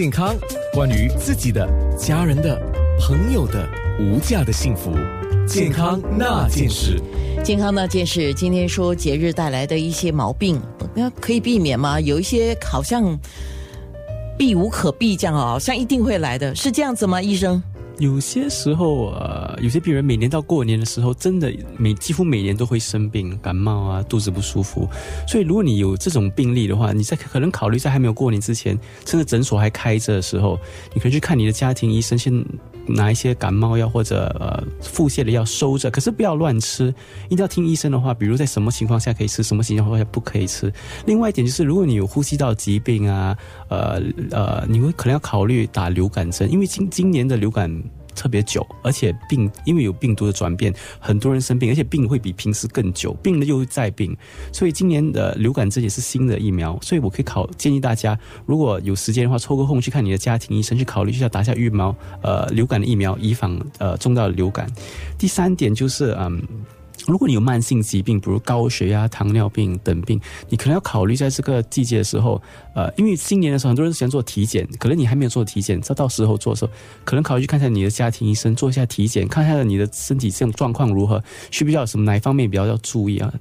[0.00, 0.34] 健康，
[0.72, 2.58] 关于自己的、家人的、
[2.98, 4.94] 朋友的无价的幸福，
[5.46, 6.98] 健康那件事。
[7.44, 10.58] 健康那件事，今天说节日带来的一些毛病，
[10.94, 12.00] 那可以避免吗？
[12.00, 13.14] 有一些好像
[14.38, 17.20] 避无可避，这样哦，好像一定会来的，是这样子吗？
[17.20, 17.62] 医生？
[17.98, 24.88] 有些时候，呃，有些病人每年到过年的时候，真的每几乎每年都会生病，感冒啊，肚子不舒服。
[25.28, 30.58] 所以，如果你有这种病例的话，你在可能考虑在还没有过年之前，趁着诊所还开着的时候，
[30.94, 32.44] 你可以去看你的家庭医生，先
[32.86, 35.90] 拿一些感冒药或者呃腹泻的药收着。
[35.90, 36.92] 可是不要乱吃，
[37.28, 38.14] 一定要听医生的话。
[38.14, 40.72] 比如在什么情况下可以吃，什么情况下不可以吃。
[41.06, 43.36] 另外一点就是，如果你有呼吸道疾病啊，
[43.68, 47.70] 呃呃，你会可能要考虑打流感针，因为今今年的流感。
[48.20, 54.14] 特别久，而且病因为有病毒的转变，很多人生病，而且病会比平时更久，病了又再病，
[54.52, 64.70] 所以今年的流感这也是新的疫苗，所以我可以考建议大家，如果有时间的话，抽个空去看你的家庭医生，去考虑一下打下疫苗，呃，流感的疫苗，以防呃中到流感。
[65.16, 66.42] 第三点就是嗯。
[67.06, 72.40] 如果你有慢性疾病，比如高血压、糖尿病等病，你可能要考虑在这个季节的时候，
[72.74, 76.70] 呃，因为新年的时候很多人喜欢做体检，可能你还没有做体检，这到时候做的时候，
[77.04, 83.32] 可能考虑去看一下你的家庭医生，做一下体检，看一下你的身体这种状况如何，需不需要什么哪一方面比较要注意啊？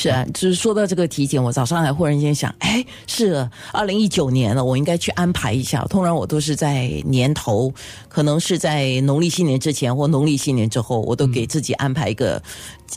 [0.00, 5.84] 是啊，就是说到这个体检，我早上还忽然间想，哎，是二零一九年了，我应该去安排一下。
[5.86, 7.72] 通常我都是在年头，
[8.08, 12.40] 可能是在农历新年之前或农历新年之后，我都给自己安排一个，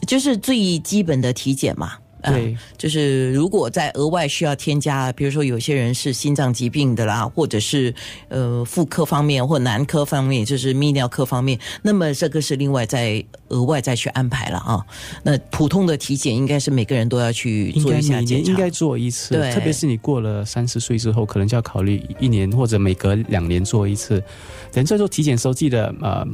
[0.05, 1.93] 就是最基本的体检嘛。
[2.23, 7.93] 对，就是如果在额外需要添加，比如说有些人是心脏疾病的啦，或者是
[8.29, 14.85] 呃妇科方面或男科方面，就是泌尿科方面，那么这个是另外再额外再去安排了啊。
[15.23, 24.21] 那普通的体检应该是每个人都要去做一下检查，应该做一次，特别是你过了三十岁之后，可能就要考虑一年或者每隔两年做一次。
[24.71, 26.27] 等在做体检时候，记得呃。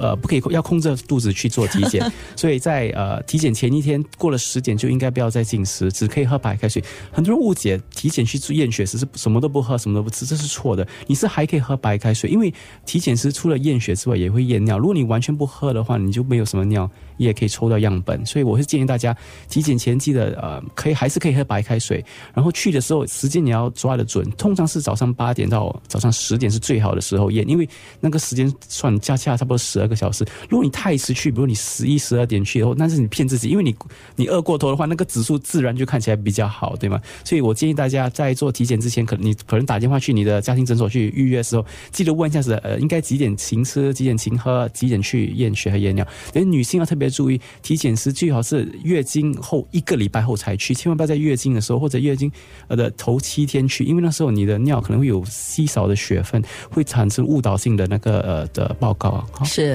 [0.00, 6.82] 呃，不可以要空着肚子去做体检， 所以在呃体检前一天过了十点就应该不要再进食，只可以喝白开水。
[7.10, 10.86] 很多人误解体检去验血时是什么都不喝，什么都不吃，这是错的。
[11.06, 12.52] 你是还可以喝白开水，因为
[12.86, 14.78] 体检时除了验血之外也会验尿。
[14.78, 18.24] 如果你完全不喝的话，你就没有什么尿，你也可以抽到样本。
[18.24, 19.14] 所以我是建议大家
[19.48, 27.68] 体检前记得呃可以还是可以喝白开水，然后去的时候时间你要抓得准，通常是早上八点到早上十点是最好的时候验，因为
[28.00, 29.81] 那个时间算加起来差不多十。
[29.82, 33.74] 二个小时，如果你太迟去，比如你十一、十二点去的话，那是你骗自己，因为你
[34.16, 37.00] 你饿过头的话，那个指数自然就看起来比较好，对吗？
[37.24, 46.06] 所以我建议大家在做体检之前，可能你可能打电话去你的家庭诊所去预约的时候，记得问一下子，呃，应该几点勤吃，几点勤喝，几点去验血和验尿。
[46.32, 52.30] 连女性要特别注意，体检时最好是月经后一个礼拜后才去，千万不要在月经的时候或者月经
[52.68, 59.44] 呃的头七天去，因为那时候你的尿可能会有稀少的血分，会产生误导性的那个呃的报告啊。
[59.44, 59.71] 是。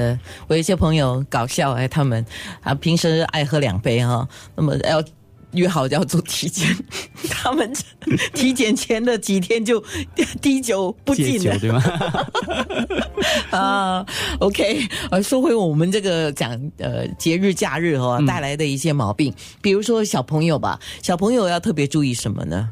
[0.48, 2.26] 我有些朋友搞笑哎，他们
[2.62, 5.04] 啊平时爱喝两杯哈，那么要
[5.52, 6.68] 约好要做体检，
[7.30, 7.72] 他们
[8.34, 9.84] 体检前的几天就
[10.42, 11.82] 滴酒不进了，对吗？
[13.52, 14.06] 啊
[14.40, 22.70] ，OK，呃，说回我们这个讲呃节日假日哦带来的一些毛病，比如说小朋友吧，小朋友要特别注意什么呢？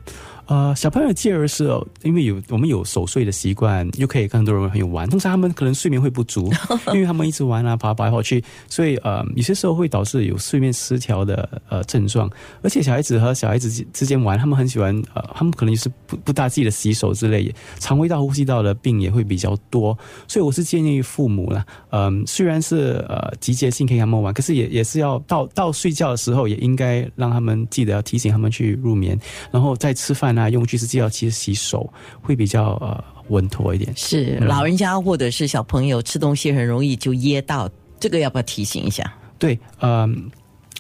[0.48, 1.68] 呃，小朋友介儿是，
[2.04, 5.10] 因为有我们有守岁的习惯，又可以跟很多人朋友玩。
[5.10, 6.52] 通常他们可能睡眠会不足，
[6.94, 12.30] 因为他们一直玩啊，跑来跑去，所以呃，有些时候会导致有睡眠失调的呃症状。
[12.62, 19.98] 而且小孩子和小孩子之间玩，他们很喜欢呃，他们可能也是不不大记得洗手之类，肠胃道、呼吸道的病也会比较多。
[20.28, 29.20] 所以我是建议父母啦，嗯，虽然是呃集结性可以他们玩，可是也也是要到到睡觉的时候，也应该让他们记得要提醒他们去入眠，
[29.50, 30.35] 然后再吃饭。
[30.36, 31.92] 那用具是记要其实洗手
[32.22, 33.92] 会比较呃稳妥一点。
[33.96, 37.70] 是老人家或者是小朋友吃东西很容易就噎到，
[38.00, 39.12] 这个要不要提醒一下？
[39.40, 40.30] 对，嗯，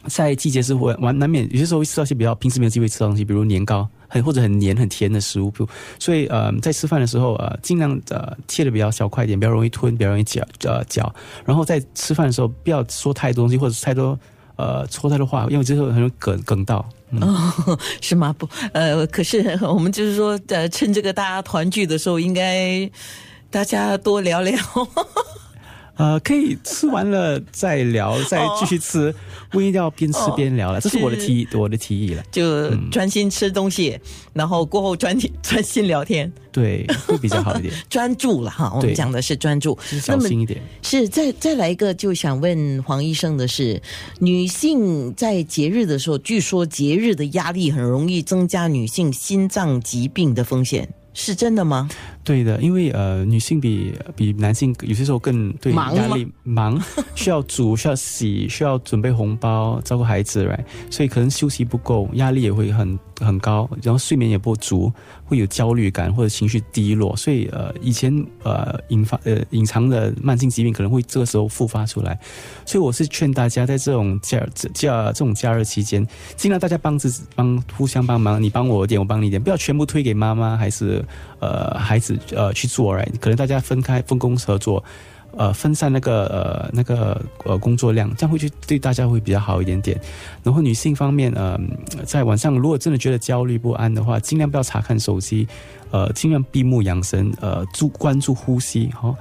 [0.07, 5.51] 在季节是会玩难免有些时候会吃到一些比较平时没有机会吃到东西，比如年糕很或者很黏很甜的食物，
[5.99, 11.13] 所以呃在吃饭的时候呃尽量呃切的比较小块一点，比较容易吞，比较容易嚼呃嚼。
[11.43, 14.17] 然后在吃饭的时候不要说太多东西或者太多
[14.57, 16.87] 呃说他的话，因为这时候很容易梗梗到。
[17.21, 18.35] 哦， 是吗？
[18.37, 22.89] 不，呃，可是我们就是说，呃，趁这个大家团聚的时候，应该
[23.49, 24.57] 大家多聊聊。
[25.97, 29.13] 呃，可以吃完了再聊，再继续吃，
[29.49, 30.81] 不一定要边吃边聊了。
[30.81, 32.23] 这是我的提议，我的提议了。
[32.31, 33.97] 就专心吃东西，
[34.33, 37.73] 然后过后专专心聊天，对，会比较好一点。
[37.89, 40.61] 专注了哈，我们讲的是专注，小心一点。
[40.81, 43.81] 是再再来一个，就想问黄医生的是，
[44.19, 50.89] 女性在节日的时候，据说节日的压力很容易增加女性心脏疾病的风险。
[51.17, 51.87] 是真的吗？
[52.25, 56.81] 对的，因为呃，女性比比男性有些时候更对压力忙，
[57.13, 60.65] 需要煮，需要洗，需要准备红包，照顾孩子，right？
[60.89, 64.91] 所以可能休息不够，压力也会很很高，然后睡眠也不足，
[65.23, 68.11] 会有焦虑感或者情绪低落，所以呃，以前
[68.41, 72.19] 呃引发呃隐藏的慢性疾病可能会这个时候复发出来，
[72.65, 74.43] 所以我是劝大家在这种假
[74.73, 76.03] 假这种假日期间，
[76.35, 81.05] 尽量大家帮自己帮互相帮忙，你帮我一点，我帮你一点，不要全部推给妈妈还是
[81.39, 82.14] 呃孩子。
[82.31, 84.83] 呃，去做来可能大家分开分工合作，
[85.37, 89.99] 呃，分散那个呃那个呃工作量，这样会去对大家会比较好一点点。
[90.43, 91.59] 然后女性方面，呃，
[92.05, 95.47] 在晚上如果真的觉得焦虑不安的话，尽量不要查看手机，
[95.91, 99.15] 呃，尽量闭目养神，呃，注关注呼吸，好，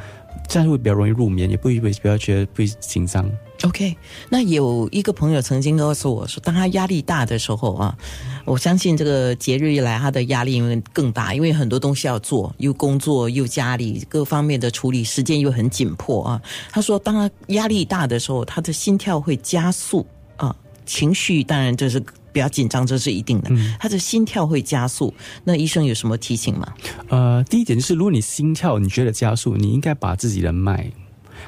[0.48, 3.28] 这样会比较容易入眠，也不会比较觉得会紧张。
[3.64, 3.96] OK，
[4.28, 7.96] 那有一个朋友曾经告诉我说，当他压力大的时候啊，
[8.44, 16.42] 我相信这个节日一来，他的压力因为更大，因为很多东西要做，又工作又家里各方面的处理，时间又很紧迫啊。
[16.70, 20.06] 他说，当他压力大的时候，他的心跳会加速
[20.36, 21.98] 啊，情绪当然就是
[22.32, 23.50] 比较紧张，这是一定的。
[23.80, 26.70] 他的心跳会加速，那医生有什么提醒吗？
[27.08, 30.92] 呃，第一点就是，如果你心跳你觉得加速，你应该把自己的脉。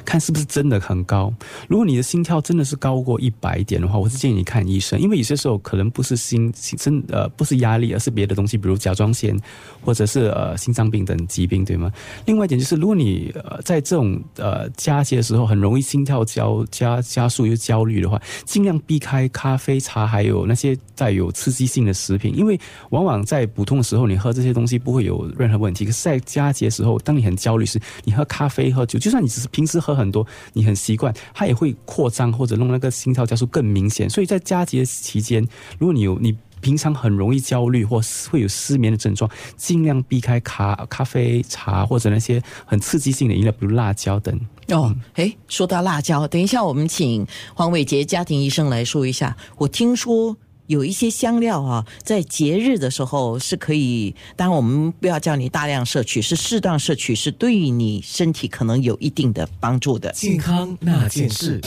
[0.05, 1.33] 看是不是真的很高。
[1.69, 9.37] 如果你的心跳真的是高过一百点的话，我是建议你看医生，因为有些时候可能不是心心真呃不是压力，而是别的东西，比如甲状腺
[9.81, 11.91] 或者是呃心脏病等疾病，对吗？
[12.25, 22.59] 另外一点就是，如果你呃在这种呃佳节的时候很容易心跳焦加加速又焦虑的话，尽量避开咖啡、茶还有那些带有刺激性的食品，因为
[22.91, 29.77] 往往在普通的时候你喝这些东西不会有任何问题，可是在佳节时候，当你很焦虑时，你喝咖啡、喝酒，就算你只是平时。
[29.87, 34.11] 喝很多，你很习惯，它也会扩张或者弄那个心跳加速更明显。
[34.11, 35.47] 所以在佳节期间，
[35.79, 44.37] 如果你有你平常很容易焦虑或会有失眠的症状，尽量避开咖咖啡、茶或者那些很刺激性的饮料，比如辣椒等。
[44.71, 47.25] 哦，哎，说到辣椒，等一下我们请
[47.55, 49.37] 黄伟杰家庭医生来说一下。
[49.59, 50.37] 我听说。
[50.67, 60.13] 有一些香料啊，在节日的时候是可以，当然我们不要叫你大量摄取，是适当摄取，是对于你身体可能有一定的帮助的。
[60.13, 61.61] 健康那件事。